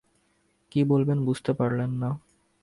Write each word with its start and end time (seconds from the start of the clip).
কী 0.71 0.83
বলবেন, 0.83 1.25
বুঝতে 1.25 1.51
পারলেন 1.53 1.91
না। 1.91 2.09